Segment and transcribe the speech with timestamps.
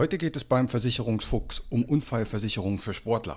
[0.00, 3.36] Heute geht es beim Versicherungsfuchs um Unfallversicherung für Sportler.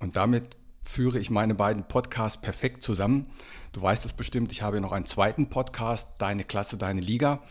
[0.00, 3.28] Und damit führe ich meine beiden Podcasts perfekt zusammen.
[3.70, 7.44] Du weißt es bestimmt, ich habe noch einen zweiten Podcast, Deine Klasse, Deine Liga.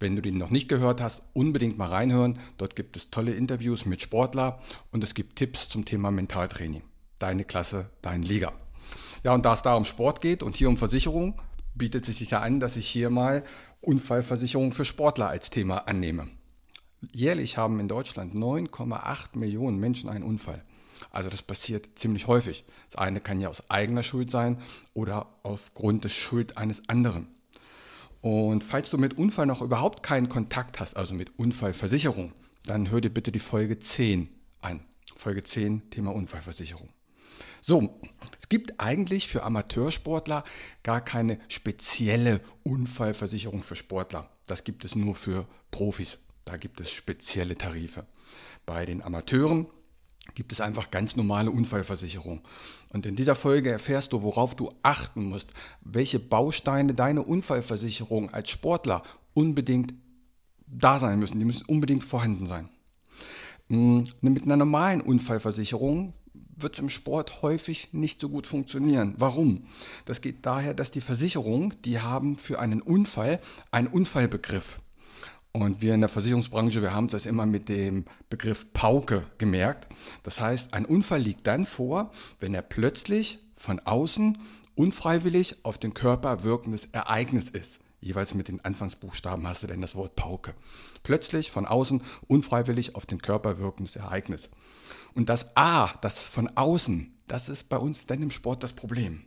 [0.00, 2.38] Wenn du den noch nicht gehört hast, unbedingt mal reinhören.
[2.56, 6.84] Dort gibt es tolle Interviews mit Sportler und es gibt Tipps zum Thema Mentaltraining.
[7.18, 8.54] Deine Klasse, deine Liga.
[9.24, 11.38] Ja, und da es da um Sport geht und hier um Versicherung,
[11.74, 13.44] bietet es sich ja an, dass ich hier mal
[13.82, 16.28] Unfallversicherung für Sportler als Thema annehme.
[17.12, 20.64] Jährlich haben in Deutschland 9,8 Millionen Menschen einen Unfall.
[21.10, 22.64] Also das passiert ziemlich häufig.
[22.86, 24.60] Das eine kann ja aus eigener Schuld sein
[24.94, 27.28] oder aufgrund der Schuld eines anderen.
[28.20, 32.32] Und falls du mit Unfall noch überhaupt keinen Kontakt hast, also mit Unfallversicherung,
[32.64, 34.28] dann hör dir bitte die Folge 10
[34.60, 34.80] an.
[35.14, 36.88] Folge 10, Thema Unfallversicherung.
[37.60, 38.00] So,
[38.38, 40.44] es gibt eigentlich für Amateursportler
[40.82, 44.30] gar keine spezielle Unfallversicherung für Sportler.
[44.46, 46.18] Das gibt es nur für Profis.
[46.48, 48.06] Da gibt es spezielle Tarife.
[48.64, 49.66] Bei den Amateuren
[50.34, 52.40] gibt es einfach ganz normale Unfallversicherung.
[52.88, 55.50] Und in dieser Folge erfährst du, worauf du achten musst,
[55.82, 59.02] welche Bausteine deine Unfallversicherung als Sportler
[59.34, 59.92] unbedingt
[60.66, 61.38] da sein müssen.
[61.38, 62.70] Die müssen unbedingt vorhanden sein.
[63.68, 66.14] Hm, mit einer normalen Unfallversicherung
[66.56, 69.16] wird es im Sport häufig nicht so gut funktionieren.
[69.18, 69.66] Warum?
[70.06, 73.38] Das geht daher, dass die Versicherungen, die haben für einen Unfall
[73.70, 74.80] einen Unfallbegriff.
[75.52, 79.88] Und wir in der Versicherungsbranche, wir haben das immer mit dem Begriff Pauke gemerkt.
[80.22, 84.38] Das heißt, ein Unfall liegt dann vor, wenn er plötzlich von außen
[84.74, 87.80] unfreiwillig auf den Körper wirkendes Ereignis ist.
[88.00, 90.54] Jeweils mit den Anfangsbuchstaben hast du denn das Wort Pauke.
[91.02, 94.50] Plötzlich von außen unfreiwillig auf den Körper wirkendes Ereignis.
[95.14, 99.24] Und das A, das von außen, das ist bei uns dann im Sport das Problem.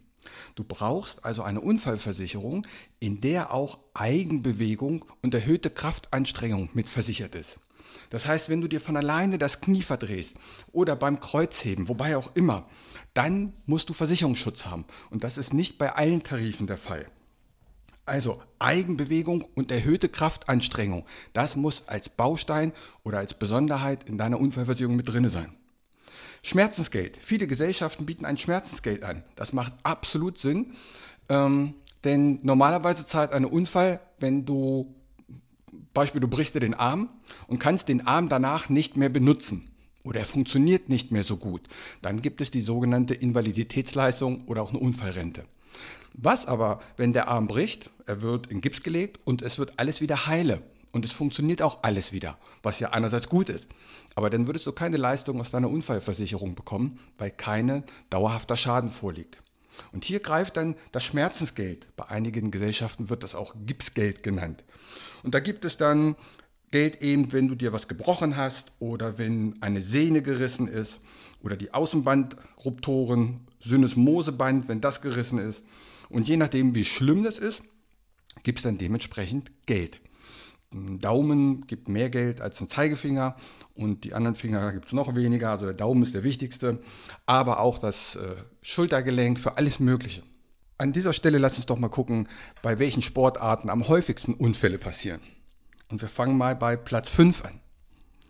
[0.56, 2.66] Du brauchst also eine Unfallversicherung,
[3.00, 7.60] in der auch Eigenbewegung und erhöhte Kraftanstrengung mit versichert ist.
[8.10, 10.36] Das heißt, wenn du dir von alleine das Knie verdrehst
[10.72, 12.68] oder beim Kreuzheben, wobei auch immer,
[13.14, 14.86] dann musst du Versicherungsschutz haben.
[15.10, 17.06] Und das ist nicht bei allen Tarifen der Fall.
[18.06, 24.96] Also Eigenbewegung und erhöhte Kraftanstrengung, das muss als Baustein oder als Besonderheit in deiner Unfallversicherung
[24.96, 25.54] mit drin sein.
[26.44, 27.18] Schmerzensgeld.
[27.22, 29.24] Viele Gesellschaften bieten ein Schmerzensgeld an.
[29.36, 30.74] Das macht absolut Sinn,
[31.30, 34.94] ähm, denn normalerweise zahlt ein Unfall, wenn du,
[35.94, 37.10] Beispiel, du brichst dir den Arm
[37.48, 39.70] und kannst den Arm danach nicht mehr benutzen
[40.04, 41.62] oder er funktioniert nicht mehr so gut,
[42.02, 45.44] dann gibt es die sogenannte Invaliditätsleistung oder auch eine Unfallrente.
[46.14, 50.02] Was aber, wenn der Arm bricht, er wird in Gips gelegt und es wird alles
[50.02, 53.70] wieder heile und es funktioniert auch alles wieder, was ja einerseits gut ist.
[54.16, 59.38] Aber dann würdest du keine Leistung aus deiner Unfallversicherung bekommen, weil kein dauerhafter Schaden vorliegt.
[59.94, 61.88] Und hier greift dann das Schmerzensgeld.
[61.96, 64.64] Bei einigen Gesellschaften wird das auch Gipsgeld genannt.
[65.24, 66.16] Und da gibt es dann
[66.72, 71.00] Geld eben, wenn du dir was gebrochen hast oder wenn eine Sehne gerissen ist
[71.42, 75.64] oder die Außenbandruptoren, Synesmoseband, wenn das gerissen ist.
[76.10, 77.64] Und je nachdem, wie schlimm das ist,
[78.44, 80.00] gibt es dann dementsprechend Geld.
[80.74, 83.36] Ein Daumen gibt mehr Geld als ein Zeigefinger
[83.76, 85.50] und die anderen Finger gibt es noch weniger.
[85.50, 86.80] Also der Daumen ist der wichtigste,
[87.26, 90.24] aber auch das äh, Schultergelenk für alles Mögliche.
[90.78, 92.28] An dieser Stelle lass uns doch mal gucken,
[92.62, 95.20] bei welchen Sportarten am häufigsten Unfälle passieren.
[95.90, 97.60] Und wir fangen mal bei Platz 5 an.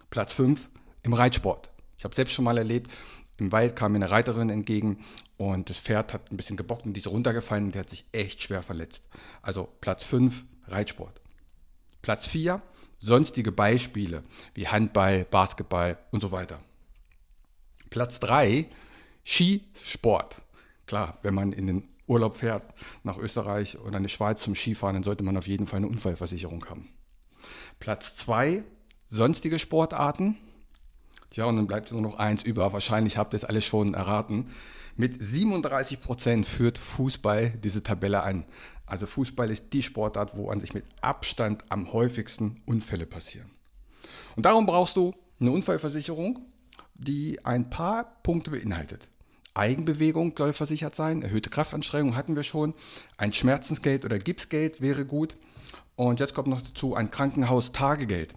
[0.09, 0.67] Platz 5
[1.03, 1.69] im Reitsport.
[1.97, 2.91] Ich habe selbst schon mal erlebt,
[3.37, 4.97] im Wald kam mir eine Reiterin entgegen
[5.37, 8.05] und das Pferd hat ein bisschen gebockt und die ist runtergefallen und die hat sich
[8.11, 9.05] echt schwer verletzt.
[9.41, 11.20] Also Platz 5 Reitsport.
[12.01, 12.61] Platz 4,
[12.99, 16.59] sonstige Beispiele wie Handball, Basketball und so weiter.
[17.89, 18.67] Platz 3,
[19.25, 20.41] Skisport.
[20.87, 22.63] Klar, wenn man in den Urlaub fährt
[23.03, 25.87] nach Österreich oder in die Schweiz zum Skifahren, dann sollte man auf jeden Fall eine
[25.87, 26.89] Unfallversicherung haben.
[27.79, 28.63] Platz 2,
[29.07, 30.37] sonstige Sportarten.
[31.29, 32.73] Tja, und dann bleibt nur noch eins über.
[32.73, 34.51] Wahrscheinlich habt ihr es alle schon erraten.
[34.97, 38.45] Mit 37 Prozent führt Fußball diese Tabelle an.
[38.91, 43.49] Also Fußball ist die Sportart, wo an sich mit Abstand am häufigsten Unfälle passieren.
[44.35, 46.45] Und darum brauchst du eine Unfallversicherung,
[46.95, 49.07] die ein paar Punkte beinhaltet.
[49.53, 52.73] Eigenbewegung soll versichert sein, erhöhte Kraftanstrengung hatten wir schon,
[53.15, 55.37] ein Schmerzensgeld oder Gipsgeld wäre gut.
[55.95, 58.33] Und jetzt kommt noch dazu ein Krankenhaustagegeld.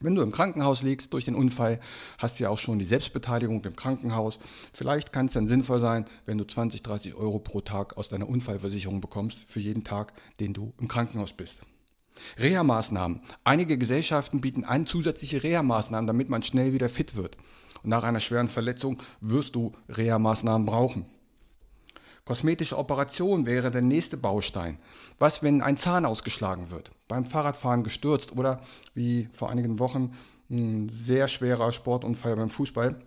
[0.00, 1.80] Wenn du im Krankenhaus liegst durch den Unfall,
[2.18, 4.38] hast du ja auch schon die Selbstbeteiligung im Krankenhaus.
[4.72, 8.28] Vielleicht kann es dann sinnvoll sein, wenn du 20, 30 Euro pro Tag aus deiner
[8.28, 11.60] Unfallversicherung bekommst für jeden Tag, den du im Krankenhaus bist.
[12.38, 13.20] Reha-Maßnahmen.
[13.44, 17.36] Einige Gesellschaften bieten an zusätzliche Reha-Maßnahmen, damit man schnell wieder fit wird.
[17.82, 21.06] Und nach einer schweren Verletzung wirst du Reha-Maßnahmen brauchen.
[22.28, 24.76] Kosmetische Operation wäre der nächste Baustein.
[25.18, 28.60] Was, wenn ein Zahn ausgeschlagen wird, beim Fahrradfahren gestürzt oder
[28.92, 30.12] wie vor einigen Wochen
[30.50, 33.00] ein sehr schwerer Sportunfall beim Fußball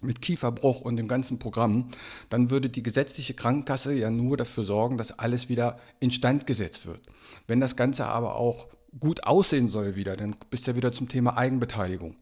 [0.00, 1.88] mit Kieferbruch und dem ganzen Programm,
[2.28, 7.00] dann würde die gesetzliche Krankenkasse ja nur dafür sorgen, dass alles wieder instand gesetzt wird.
[7.48, 8.68] Wenn das Ganze aber auch
[8.98, 12.16] gut aussehen soll wieder, dann bist du ja wieder zum Thema Eigenbeteiligung.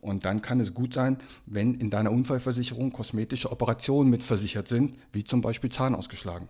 [0.00, 5.24] Und dann kann es gut sein, wenn in deiner Unfallversicherung kosmetische Operationen mitversichert sind, wie
[5.24, 6.48] zum Beispiel Zahn ausgeschlagen.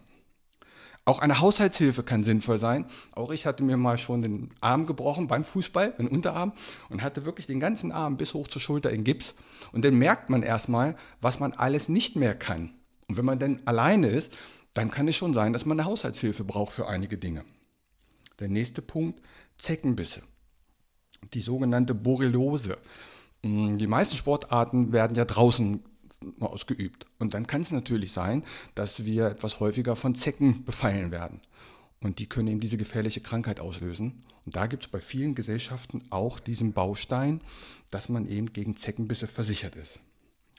[1.04, 2.86] Auch eine Haushaltshilfe kann sinnvoll sein.
[3.14, 6.52] Auch ich hatte mir mal schon den Arm gebrochen beim Fußball, den Unterarm,
[6.90, 9.34] und hatte wirklich den ganzen Arm bis hoch zur Schulter in Gips.
[9.72, 12.72] Und dann merkt man erstmal, was man alles nicht mehr kann.
[13.08, 14.32] Und wenn man dann alleine ist,
[14.74, 17.44] dann kann es schon sein, dass man eine Haushaltshilfe braucht für einige Dinge.
[18.38, 19.20] Der nächste Punkt,
[19.58, 20.22] Zeckenbisse.
[21.34, 22.78] Die sogenannte Borreliose.
[23.42, 25.82] Mm, die meisten Sportarten werden ja draußen
[26.40, 27.06] ausgeübt.
[27.18, 28.44] Und dann kann es natürlich sein,
[28.74, 31.40] dass wir etwas häufiger von Zecken befallen werden.
[32.00, 34.22] Und die können eben diese gefährliche Krankheit auslösen.
[34.44, 37.40] Und da gibt es bei vielen Gesellschaften auch diesen Baustein,
[37.90, 40.00] dass man eben gegen Zeckenbisse versichert ist.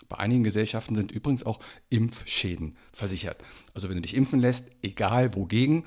[0.08, 1.60] Bei einigen Gesellschaften sind übrigens auch
[1.90, 3.38] Impfschäden versichert.
[3.74, 5.84] Also wenn du dich impfen lässt, egal wogegen,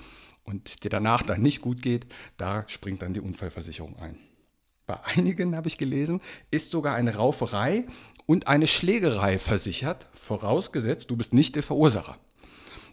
[0.47, 2.07] und dir danach dann nicht gut geht,
[2.37, 4.17] da springt dann die Unfallversicherung ein.
[4.87, 6.21] Bei einigen habe ich gelesen,
[6.51, 7.85] ist sogar eine Rauferei
[8.27, 12.17] und eine Schlägerei versichert, vorausgesetzt, du bist nicht der Verursacher.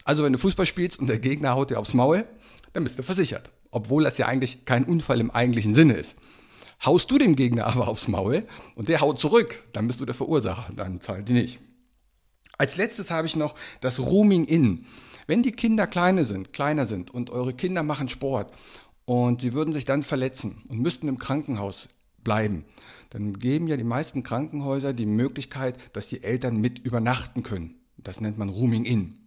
[0.04, 2.24] Also wenn du Fußball spielst und der Gegner haut dir aufs Maul,
[2.72, 6.16] dann bist du versichert, obwohl das ja eigentlich kein Unfall im eigentlichen Sinne ist.
[6.84, 10.14] Haust du dem Gegner aber aufs Maul und der haut zurück, dann bist du der
[10.14, 11.60] Verursacher, dann zahlt die nicht.
[12.58, 14.86] Als letztes habe ich noch das Rooming In.
[15.26, 18.52] Wenn die Kinder kleine sind, kleiner sind und eure Kinder machen Sport
[19.04, 21.88] und sie würden sich dann verletzen und müssten im Krankenhaus
[22.22, 22.64] bleiben,
[23.10, 27.76] dann geben ja die meisten Krankenhäuser die Möglichkeit, dass die Eltern mit übernachten können.
[27.96, 29.18] Das nennt man Rooming In.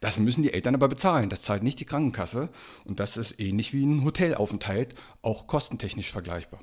[0.00, 1.30] Das müssen die Eltern aber bezahlen.
[1.30, 2.48] Das zahlt nicht die Krankenkasse.
[2.84, 6.60] Und das ist ähnlich wie ein Hotelaufenthalt, auch kostentechnisch vergleichbar.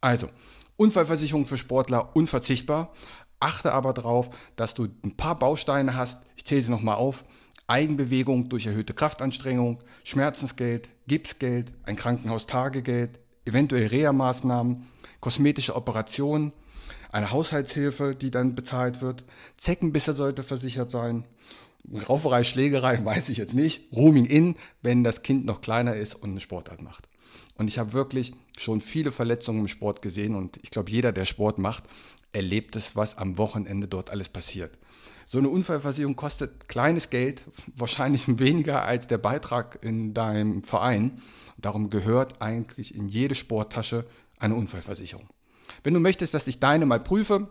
[0.00, 0.28] Also,
[0.76, 2.92] Unfallversicherung für Sportler unverzichtbar.
[3.38, 6.22] Achte aber darauf, dass du ein paar Bausteine hast.
[6.36, 7.24] Ich zähle sie nochmal auf.
[7.70, 14.88] Eigenbewegung durch erhöhte Kraftanstrengung, Schmerzensgeld, Gipsgeld, ein Krankenhaustagegeld, eventuell Reha-Maßnahmen,
[15.20, 16.52] kosmetische Operationen,
[17.12, 19.24] eine Haushaltshilfe, die dann bezahlt wird,
[19.56, 21.26] Zeckenbisse sollte versichert sein,
[22.08, 26.30] Rauferei, Schlägerei weiß ich jetzt nicht, Rooming in, wenn das Kind noch kleiner ist und
[26.30, 27.08] eine Sportart macht.
[27.54, 31.24] Und ich habe wirklich schon viele Verletzungen im Sport gesehen und ich glaube, jeder, der
[31.24, 31.84] Sport macht,
[32.32, 34.78] erlebt es, was am Wochenende dort alles passiert.
[35.26, 37.44] So eine Unfallversicherung kostet kleines Geld,
[37.76, 41.20] wahrscheinlich weniger als der Beitrag in deinem Verein.
[41.56, 44.06] Darum gehört eigentlich in jede Sporttasche
[44.38, 45.28] eine Unfallversicherung.
[45.84, 47.50] Wenn du möchtest, dass ich deine mal prüfe,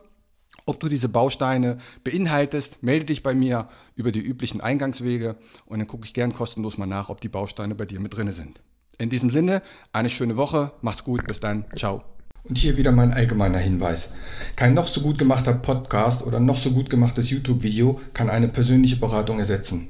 [0.65, 5.87] ob du diese Bausteine beinhaltest, melde dich bei mir über die üblichen Eingangswege und dann
[5.87, 8.61] gucke ich gern kostenlos mal nach, ob die Bausteine bei dir mit drin sind.
[8.97, 9.61] In diesem Sinne,
[9.93, 12.03] eine schöne Woche, mach's gut, bis dann, ciao.
[12.49, 14.13] Und hier wieder mein allgemeiner Hinweis.
[14.55, 18.95] Kein noch so gut gemachter Podcast oder noch so gut gemachtes YouTube-Video kann eine persönliche
[18.95, 19.89] Beratung ersetzen.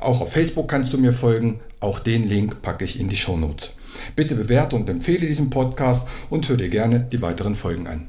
[0.00, 1.60] Auch auf Facebook kannst du mir folgen.
[1.80, 3.72] Auch den Link packe ich in die Shownotes.
[4.14, 8.08] Bitte bewerte und empfehle diesen Podcast und hör dir gerne die weiteren Folgen an.